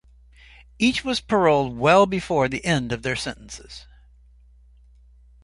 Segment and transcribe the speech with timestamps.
[0.79, 3.85] Each was paroled well before the end of their sentences.